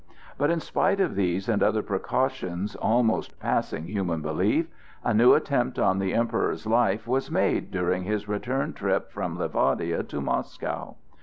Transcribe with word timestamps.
But 0.35 0.49
in 0.49 0.59
spite 0.59 0.99
of 0.99 1.13
these 1.13 1.47
and 1.47 1.61
other 1.61 1.83
precautions 1.83 2.75
almost 2.75 3.39
passing 3.39 3.83
human 3.83 4.23
belief, 4.23 4.67
a 5.03 5.13
new 5.13 5.35
attempt 5.35 5.77
on 5.77 5.99
the 5.99 6.15
Emperor's 6.15 6.65
life 6.65 7.07
was 7.07 7.29
made 7.29 7.69
during 7.69 8.05
his 8.05 8.27
return 8.27 8.73
trip 8.73 9.11
from 9.11 9.37
Livadia 9.37 10.01
to 10.07 10.19
Moscow. 10.19 10.95